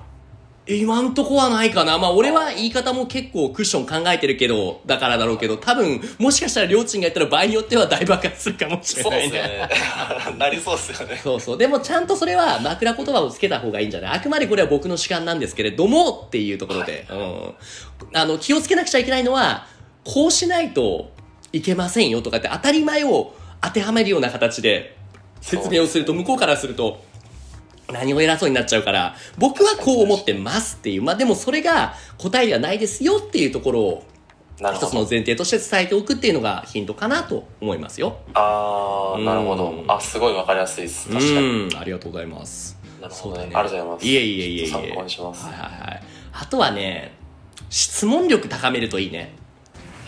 [0.65, 1.99] 今んとこはないかな。
[1.99, 9.69] まあ俺は言い方も結構クッション考えてるけど、だからだろうけど、多分、もしかしたらりょーちんがやったら場合によっては大爆発するかもしれそうないですよね。
[10.39, 11.21] なりそうですよね。
[11.23, 11.59] そうそう。
[11.59, 14.17] でもちゃんとそれは枕言葉をつけた方がいいんじゃない？
[14.19, 17.55] あくまでこれは僕の主観なんですけれどもっていうところで、うん。
[18.15, 19.67] あの、気をつけなくちゃいけないのは、
[20.05, 21.11] こうしないと
[21.53, 24.97] いけませんよとかって当たり前を当てはめるような形で
[25.41, 27.03] 説明をすると、向こうからすると、
[27.93, 31.03] 何を偉そうになっちゃうから、僕はこう思ってますっていう。
[31.03, 34.07] まあでもそれが答えではないですよっていうところを。
[34.75, 38.19] 一つの前提として伝えておくっていうのがヒントかなと思いますよ。
[38.35, 39.91] あー、なるほどうん。
[39.91, 41.11] あ、すごいわかりやすいです。
[41.11, 41.69] う確かに。
[41.69, 42.79] ん、ありがとうございます。
[43.01, 43.47] なるほどね。
[43.47, 43.57] ね。
[43.57, 44.07] ありがとうございます。
[44.07, 44.67] いえいえいえいえ。
[44.69, 46.03] 参考にしますはいはいはい。
[46.33, 47.13] あとはね、
[47.71, 49.35] 質問力高めるといいね。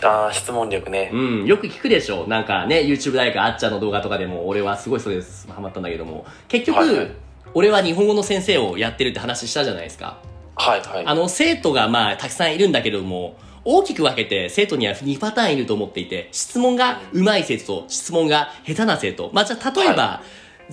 [0.03, 1.11] あー、質問力ね。
[1.13, 2.29] うん、よく聞くでしょ。
[2.29, 7.11] なんかね、YouTube 大学あっちゃんの動画とかでも、俺はすごいそれです、ハマったんだけども、結局、はいはい
[7.55, 10.19] 俺は日本語の先生をやってるって話したじゃないですか。
[10.57, 11.07] はいはい。
[11.07, 19.31] あの、生徒がまあ、たくさんいるんだけれども、大きく分けて生徒には2パターンいると思っていて、質問が上手い生徒と質問が下手な生徒。
[19.33, 20.23] まあ、じゃあ例えば、は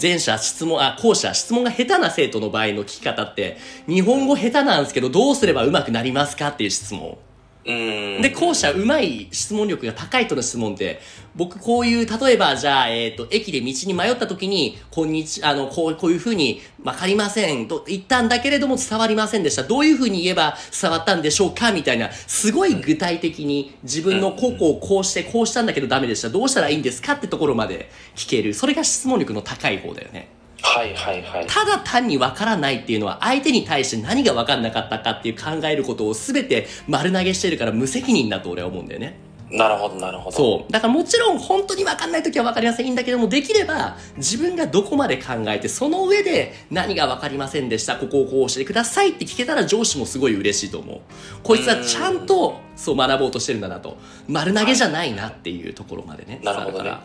[0.02, 7.18] 前者質問、あ、後者質問が下手な生徒の場合の聞き方って、日本語下手なんですけど、どうすれば上手くなりますかっていう質問。
[7.64, 11.00] で、後者、うまい質問力が高い人の質問って、
[11.36, 19.64] 僕こういう、例えば、じゃあ、えっ、と、駅で道に迷った時に、こんにち、あの、こう、こういう風に、わかりません、と言ったんだけれども伝わりませんでした。
[19.64, 26.30] どういう風に言えば伝わったんでしょうかみたいな、すごい具体的に、自分のこうこうこうして、こうしたんだけどダメでした。
[26.30, 28.56] どうしたらいいんですかってところまで聞ける。
[28.56, 30.41] それが質問力の高い方だよね。
[30.62, 31.48] はいはいはい。
[31.48, 39.18] ただ単にわからないっていうのは相手に対して何がわかんなかったかっていう考えることを全て丸投げしてるから無責任だと俺は思うんだよね。
[39.54, 40.38] なるほどなるほど。
[40.38, 40.72] そう。
[40.72, 51.00] だからもちろん本当にわかんない時はわかりませんいいんだけども、できれば自分がどこまで考えて、その上で何がわかりませんでした、ここをこうしてくださいって聞けたら上司もすごい嬉しいと思う。
[51.44, 53.98] こいつはちゃんとそう学ぼうとしてるんだなと。
[54.30, 56.40] 丸投げじゃないなっていうところまでね。
[56.44, 56.96] なるほどね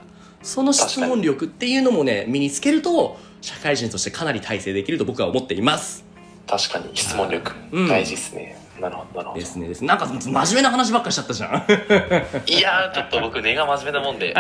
[0.47, 6.05] その質問力っていうのもね、身につけると、社会人としてかなり体制できると僕は思っています。
[6.47, 8.57] 確かに質問力、うん大事ですね。
[8.81, 9.41] なるほどなるほど。
[9.41, 9.89] ですねですね。
[9.89, 11.51] なんか真面目な話ばっかしちゃったじゃん。
[12.47, 14.33] いやー、ちょっと僕根が真面目なもんで。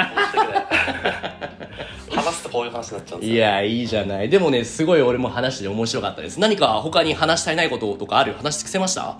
[2.14, 3.34] 話すとこういう話になっちゃうんですよ。
[3.36, 4.28] いや、いいじゃない。
[4.28, 6.38] でもね、すごい俺も話して面白かったです。
[6.38, 8.34] 何か他に話したいないこととかある？
[8.34, 9.16] 話し尽くせました？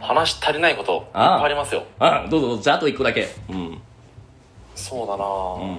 [0.00, 1.84] 話し足りないこと、いっぱいああありますよ。
[1.98, 2.62] あどうぞどうぞ。
[2.62, 3.28] じゃああと一個だけ。
[3.50, 3.82] うん。
[4.74, 5.78] そうだなぁ、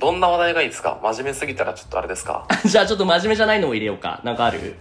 [0.00, 0.98] どんな話題がいいですか？
[1.02, 2.46] 真面目すぎたらちょっとあれですか？
[2.64, 4.20] じゃあちょっと真面目じゃないのを入れようか。
[4.24, 4.76] なんかある？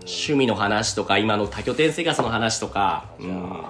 [0.00, 3.06] 趣味の話とか、今の多拠点生活の話とか。
[3.18, 3.64] うん。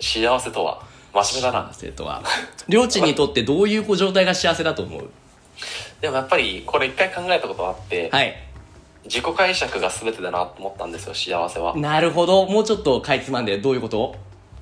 [0.00, 0.82] 幸せとは？
[1.14, 1.70] 真面目だな。
[1.72, 2.22] 生徒は。
[2.68, 5.08] りょーちんにとってどういうこう状態が幸せだと思う？
[6.00, 8.34] でもやっぱりこれ一回考えたことがあって、はい。
[9.04, 11.76] 自己解釈が全てだなと思ったんですよ、幸せは。
[11.76, 12.44] なるほど。
[12.46, 14.16] もうちょっとかいつまんでどういうこと？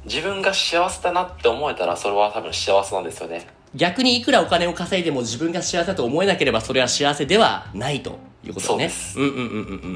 [0.04, 3.46] 自分が幸せだなって思えたらそれは多分幸せなんですよね。
[3.74, 8.76] 逆にいくらお金を稼いでも自分が幸せだと思えなければそれは幸せではないということだね。
[8.76, 9.42] そうですうんうんうんう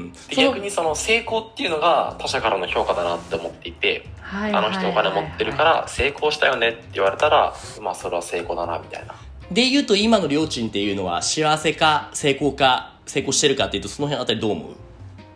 [0.07, 9.15] ん逆にその成功っていうのが他者からの評価だなって思っていて、はいあの人お金持ってるから成功したよねって言われたら、まあそれは成功だなみたいな。
[9.49, 14.73] で言うと今のりょーちんっていうのは幸せか成功か成功してるかっていうとその辺あたりどう思う？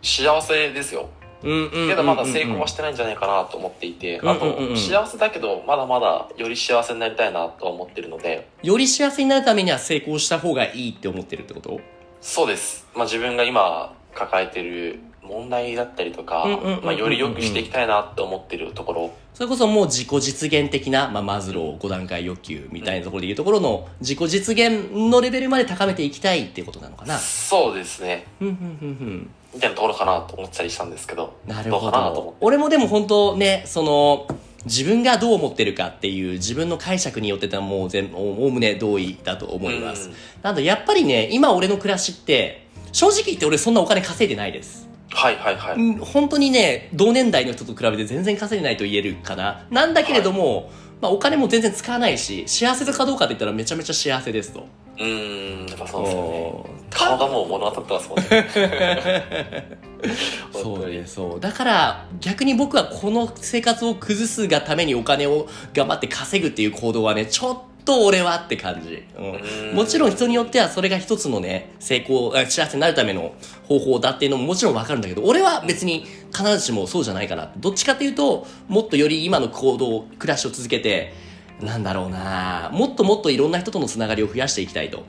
[0.02, 1.08] 幸せですよ。
[1.44, 11.80] けどまだ成功はしてないんじゃないかなと思っていて、あと幸せだけどまだまだより幸せになりたいなとは思ってるので、より幸せになるためには成功した方がいいって思ってるってこと？
[12.20, 12.86] そうです。
[12.94, 16.46] まあ自分が今抱えてる問題だったりとか
[16.82, 27.18] まあより良くしていきたいなと思ってるところ、それこそもう自己実現的な、まあ、マズロー5段階欲求みたいなところでいうところの自己実現のレベルまで高めていきたいっていうことなのかな？
[27.18, 28.26] そうですね。
[28.38, 32.34] ふんふんふんふんみたいなところかなと思ってたりしたんですけど、なるほど。
[32.40, 34.26] 俺もでも本当ねその
[34.64, 40.14] 自分がどう思ってるかっていう自分の解釈によってたらもう全おおむね同意だと思います、うん。
[40.42, 45.74] なんでやっぱりね今俺の暮らしって正直言って俺そんなお金稼いでないです、はいはいはい。
[45.76, 49.66] うん本当にね同年代の人と比べて全然稼いでないと言えるかな。
[49.70, 50.70] なんだけれども、
[51.04, 56.84] まあ、お金も全然使わないし幸せかどうかって言ったらめちゃめちゃ幸せですとうーん、やっぱそうですよね。
[56.88, 59.78] 顔がもう物語ってますもんね。
[60.52, 61.40] そうね、そう。
[61.40, 69.04] だから、逆に僕はこの生活を崩すがためにお金を頑張って稼ぐっていう行動はね、ちょっと俺はって感じ。
[69.16, 77.52] うんうんもちろん人によってはそれが一つのね、成功、あ幸せになるための方法だっていうのももちろんわかるんだけど、俺は別に必ずしもそうじゃないかな。
[77.56, 81.12] どっちかっていうと、もっとより今の行動、暮らしを続けて、
[81.60, 85.04] なんだろうなもっともっといろんな人とのつながりを増やしていきたいと。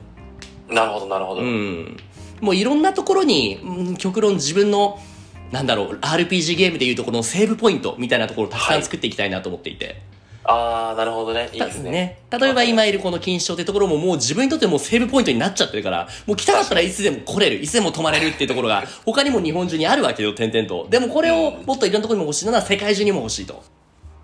[0.68, 1.42] なるほど、なるほど。
[1.42, 1.96] うん。
[2.40, 4.98] もういろんなところに、うん極論自分の、
[5.52, 10.02] なんだろう、RPG ゲームでいうとこのセーブポイントみたいなところをたくさん作っていきたいなと思っていて。
[10.48, 11.48] あー、なるほどね。
[11.52, 12.18] いいですね。
[12.30, 20.86] 例えば今いるこの錦糸町ってところももう自分にとってもうセーブポイントになっちゃってるから、もう来たかったらいつでも来れる、いつでも泊まれるっていうところが 他にも日本中にあるわけよ、点々と。
[20.88, 23.62] でもこれをもっといろんなところにも欲しいなら世界中にも欲しいと。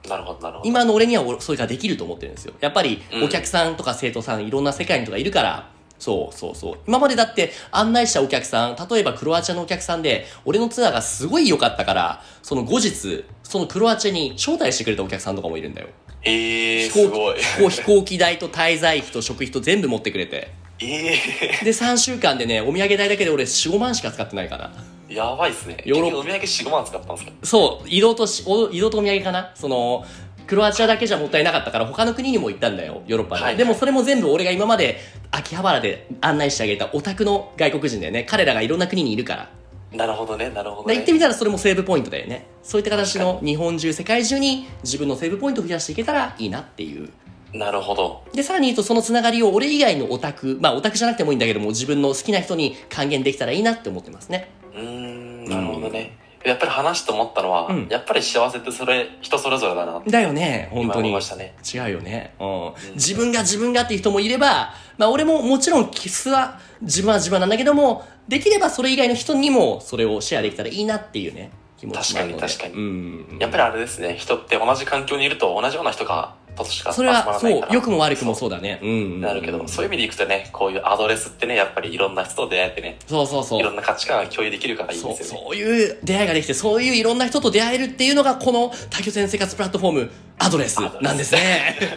[0.09, 0.69] なるほど、なるほど。
[0.69, 2.55] 今の俺にはそれができると思ってるんですよ。
[2.61, 5.69] やっぱりうんお客さんとか生徒さんいろんな世界の人がいるから、
[6.03, 6.79] そうそうそう。
[6.89, 15.87] 今までだって案内したお客さん、例えばクロアチアのお客さんで、俺のツアーがすごい良かったから、その後日、そのクロアチアに招待してくれたお客さんとかもいるんだよ。
[16.25, 17.37] えー、飛行すごい。
[17.71, 20.51] 機飛行機代と滞在費と食費と全部持ってくれて。
[20.81, 21.17] え
[21.65, 24.73] で、3週間でね、お土産代だけで俺4、5万しか使ってないかな。
[25.09, 25.77] ー、やばいっすね。
[25.85, 27.33] ヨーロッ結局お土産4、5万使ったんですか？
[27.45, 29.53] そう、移動とし、お移動とお土産かな？
[29.55, 30.05] その、
[30.47, 33.43] クロアチアだけじゃもったいなかったから他の国にも行ったんだよ、ヨーロッパに。
[33.45, 34.99] はいでもそれも全部俺が今まで
[35.31, 38.25] 秋葉原で案内してあげたオタクの外国人だよね。
[38.25, 39.51] 彼らがいろんな国にいるから。
[39.93, 40.95] なるほどね、なるほどね。
[40.95, 42.47] で行ってみたらそれもセーブポイントだよね。
[42.63, 47.11] そういった形の日本中、世界中に自分のセーブポイントを増やしていけたらいいなっていう。
[47.53, 48.23] なるほど。
[48.33, 54.51] で、さらに言うとそのつながりを俺以外のオタク、まあオタクじゃなくてもいいんだけども、自分の好きな人に還元できたらいいなって思ってますね。
[54.75, 56.17] うーん、なるほどね。
[56.45, 61.09] やっぱり話して思ったのは、うんやっぱり幸せってそれ、人それぞれだなだよね、本今当に。
[61.09, 61.55] 思いましたね。
[61.75, 62.35] 違うよね。
[62.41, 62.73] うん。
[62.95, 73.39] 自分が自分がっていう人もいれば、まあ俺ももちろんキスは自分は自分なんだけども、できればそれ以外の人にもそれをシェアできたらいいなっていうね、気持ち確かに確かにうん。
[73.41, 77.35] やっぱりあれですね、人って同じ環境にいると同じような人が、としか集それまらないから。
[77.35, 78.79] はそう、良くも悪くもそうだね。
[78.83, 79.21] うんうん。
[79.21, 83.61] なるけど、そういう意味でいくとね、こういうアドレスってね、やっぱりいろんな人と出会えてね、そうそうそう。
[83.61, 85.45] いろんな価値観が共有できるからいいそう、ですよね。
[85.47, 91.77] そういう出会いができて、そういういろんな人と出会えるっていうのが、この多拠点生活プラットフォーム、アドレスなんですね。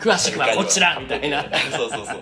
[0.00, 1.44] 詳しくはこちらみたいな。
[1.76, 2.20] そうそうそう。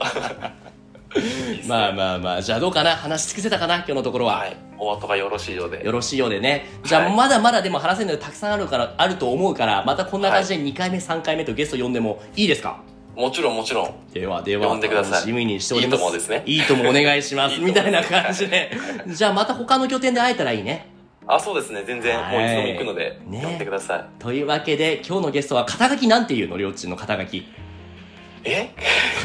[1.68, 2.90] まあまあまあ、じゃあどうかな？
[2.96, 3.76] 話し尽くせたかな？
[3.76, 4.38] 今日のところは。
[4.38, 4.56] はい。
[4.78, 5.84] お後がよろしいようで。
[5.84, 6.66] よろしいようでね。
[6.84, 12.78] じゃあはいまだまだでも話せるのたくさんあるから、あると思うから、またこんな感じで2回目、3回目とゲスト呼んでもいいですか？
[13.16, 14.12] もちろんもちろん。
[14.12, 15.96] ではでは、呼んでください楽しみにしております。
[15.96, 17.54] いいともですねいいともお願いします。
[17.54, 18.72] い いみたいな感じで。
[19.06, 20.88] じゃあまた他の拠点で会えたらいいね。
[21.26, 21.82] あ、そうですね。
[21.86, 24.04] 全然、はいもういつでも行くので、ね呼んでください。
[24.18, 26.56] というわけで、今日のゲストは肩書きなんていうの？
[26.58, 27.46] りょうちんの肩書き。
[28.44, 28.70] え？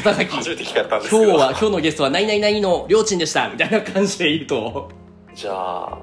[0.02, 0.36] 肩書き。
[0.36, 1.22] 初めて聞かれたんですけど。
[1.24, 3.48] 今日は、今日のゲストは何々々のりょうちんでした。
[3.48, 4.90] みたいな感じで言うと。
[5.34, 5.98] じゃあ、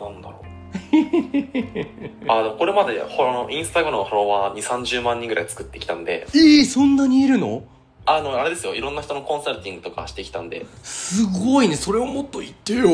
[0.00, 0.46] なんだろう。
[2.28, 7.62] あ、でもこれまで、ほらあの、インスタグラムのフォロワー2、30万人ぐらい作ってきたんで、えー、そんなにいるの？
[8.08, 11.76] あの、あれですよ、いろんな人のコンサルティングとかしてきたんで、すごいね。
[11.76, 12.86] それをもっと言ってよ。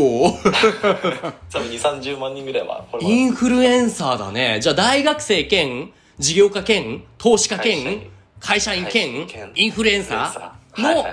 [1.51, 4.59] 多分2、30万人ぐらいは、インフルエンサーだね。
[4.61, 8.11] じゃあ大学生兼、事業家兼、投資家兼
[8.43, 11.05] 会社員兼インフルエンサはいーの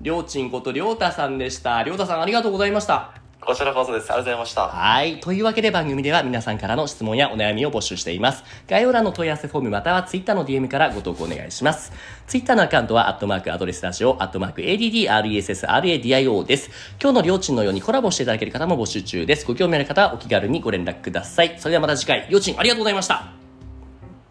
[0.00, 1.82] りょうちんことりょうたさんでした。
[1.82, 3.12] りょうたさんありがとうございました。
[3.40, 4.04] こちらこそです。
[4.04, 4.68] ありがとうございました。
[4.68, 5.20] はい。
[5.20, 8.44] というわけで番組では皆さんからの質問やお悩みを募集しています。
[8.68, 11.92] 概要欄の問い合わせフォームまたは Twitter の DM からご投稿お願いします。
[12.26, 16.70] Twitter のアカウントは、アットマークアドレスラジオ、アットマーク ADDRESSRADIO です。
[17.00, 19.46] 今日のりょうちんのようにコラボしていただける方も募集中です。
[19.46, 21.56] ご興味ある方はお気軽にご連絡ください。
[21.58, 23.32] それではまた次回、りょうちんありがとうございました。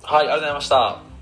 [0.03, 1.14] はい、ありがとうございました。